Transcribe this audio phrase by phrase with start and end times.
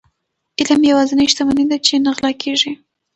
[0.59, 2.71] علم يوازنی شتمني ده چي نه غلا کيږي.